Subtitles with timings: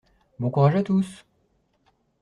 [0.39, 1.25] Bon courage à tous!